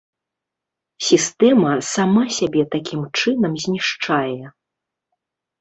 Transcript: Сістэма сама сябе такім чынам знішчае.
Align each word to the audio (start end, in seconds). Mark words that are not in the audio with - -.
Сістэма 1.07 1.71
сама 1.91 2.23
сябе 2.37 2.61
такім 2.77 3.01
чынам 3.21 3.53
знішчае. 3.67 4.43